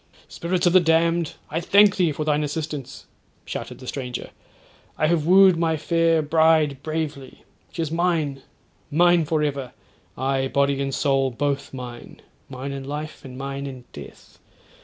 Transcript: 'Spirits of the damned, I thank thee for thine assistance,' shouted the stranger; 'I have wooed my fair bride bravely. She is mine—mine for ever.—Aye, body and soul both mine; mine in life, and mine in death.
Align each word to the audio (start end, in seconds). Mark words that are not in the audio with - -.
'Spirits 0.27 0.65
of 0.65 0.73
the 0.73 0.79
damned, 0.79 1.35
I 1.51 1.59
thank 1.59 1.97
thee 1.97 2.11
for 2.11 2.23
thine 2.25 2.43
assistance,' 2.43 3.05
shouted 3.45 3.77
the 3.77 3.85
stranger; 3.85 4.31
'I 4.97 5.05
have 5.05 5.27
wooed 5.27 5.57
my 5.57 5.77
fair 5.77 6.23
bride 6.23 6.81
bravely. 6.81 7.43
She 7.71 7.83
is 7.83 7.91
mine—mine 7.91 9.25
for 9.25 9.43
ever.—Aye, 9.43 10.47
body 10.47 10.81
and 10.81 10.95
soul 10.95 11.29
both 11.29 11.71
mine; 11.71 12.23
mine 12.49 12.71
in 12.71 12.83
life, 12.83 13.23
and 13.23 13.37
mine 13.37 13.67
in 13.67 13.83
death. 13.93 14.39